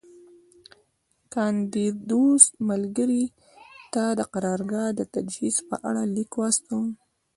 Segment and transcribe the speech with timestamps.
[1.33, 3.23] کاندیدوس ملګري
[3.93, 6.89] ته د قرارګاه د تجهیز په اړه لیک واستاوه